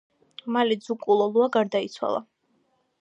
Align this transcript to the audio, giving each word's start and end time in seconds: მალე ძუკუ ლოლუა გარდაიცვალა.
მალე 0.55 0.77
ძუკუ 0.85 1.11
ლოლუა 1.19 1.49
გარდაიცვალა. 1.57 2.23